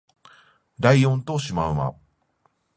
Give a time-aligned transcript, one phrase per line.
[0.79, 1.95] ライオンとシマウマ